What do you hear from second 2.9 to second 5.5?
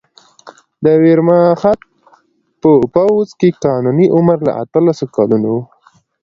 پوځ کې قانوني عمر له اتلسو کلونو